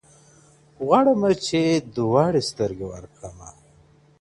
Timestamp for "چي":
1.45-1.61